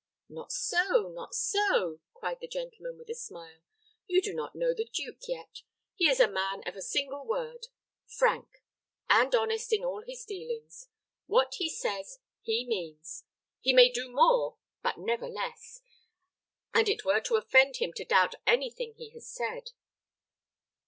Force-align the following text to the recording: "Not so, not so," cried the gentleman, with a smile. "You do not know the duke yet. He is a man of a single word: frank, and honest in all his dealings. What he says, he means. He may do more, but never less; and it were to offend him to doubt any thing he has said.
"Not 0.29 0.51
so, 0.51 1.09
not 1.13 1.35
so," 1.35 1.99
cried 2.15 2.39
the 2.39 2.47
gentleman, 2.47 2.97
with 2.97 3.07
a 3.11 3.13
smile. 3.13 3.61
"You 4.07 4.19
do 4.19 4.33
not 4.33 4.55
know 4.55 4.73
the 4.73 4.89
duke 4.91 5.27
yet. 5.27 5.61
He 5.93 6.07
is 6.09 6.19
a 6.19 6.27
man 6.27 6.63
of 6.67 6.75
a 6.75 6.81
single 6.81 7.23
word: 7.23 7.67
frank, 8.07 8.63
and 9.11 9.35
honest 9.35 9.71
in 9.71 9.83
all 9.83 10.01
his 10.01 10.25
dealings. 10.25 10.87
What 11.27 11.53
he 11.59 11.69
says, 11.69 12.17
he 12.41 12.65
means. 12.67 13.25
He 13.59 13.73
may 13.73 13.91
do 13.91 14.09
more, 14.11 14.57
but 14.81 14.97
never 14.97 15.27
less; 15.29 15.81
and 16.73 16.89
it 16.89 17.05
were 17.05 17.21
to 17.21 17.35
offend 17.35 17.75
him 17.77 17.93
to 17.93 18.03
doubt 18.03 18.33
any 18.47 18.71
thing 18.71 18.95
he 18.95 19.09
has 19.11 19.29
said. 19.29 19.69